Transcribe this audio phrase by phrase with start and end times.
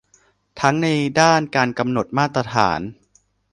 [0.61, 0.87] ทั้งใน
[1.19, 2.81] ด้านการกำหนดมาตรฐาน